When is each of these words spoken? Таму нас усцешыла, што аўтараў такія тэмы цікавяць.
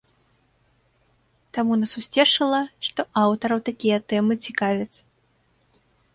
Таму 1.57 1.73
нас 1.81 1.91
усцешыла, 2.01 2.63
што 2.89 2.99
аўтараў 3.25 3.59
такія 3.69 3.97
тэмы 4.09 4.33
цікавяць. 4.49 4.97